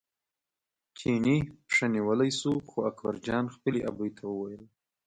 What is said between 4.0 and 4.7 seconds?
ته وویل.